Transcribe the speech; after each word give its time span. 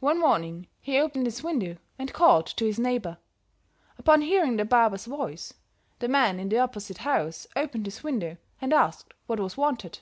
"One 0.00 0.20
morning 0.20 0.66
he 0.78 0.98
opened 0.98 1.24
his 1.24 1.42
window 1.42 1.78
and 1.98 2.12
called 2.12 2.44
to 2.48 2.66
his 2.66 2.78
neighbor. 2.78 3.16
Upon 3.96 4.20
hearing 4.20 4.56
the 4.58 4.66
barber's 4.66 5.06
voice, 5.06 5.54
the 6.00 6.06
man 6.08 6.38
in 6.38 6.50
the 6.50 6.58
opposite 6.58 6.98
house 6.98 7.46
opened 7.56 7.86
his 7.86 8.04
window 8.04 8.36
and 8.60 8.74
asked 8.74 9.14
what 9.26 9.40
was 9.40 9.56
wanted. 9.56 10.00